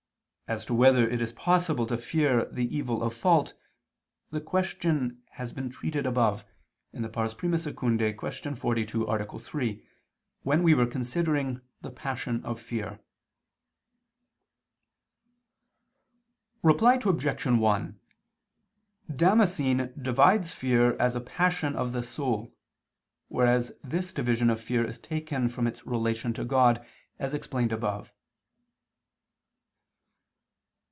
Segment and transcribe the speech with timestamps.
[0.49, 3.53] As to whether it is possible to fear the evil of fault,
[4.31, 6.43] the question has been treated above
[6.93, 7.57] (I II, Q.
[7.57, 9.39] 42, A.
[9.39, 9.83] 3)
[10.43, 12.99] when we were considering the passion of fear.
[16.61, 17.45] Reply Obj.
[17.45, 17.99] 1:
[19.15, 22.53] Damascene divides fear as a passion of the soul:
[23.29, 26.85] whereas this division of fear is taken from its relation to God,
[27.19, 28.11] as explained above.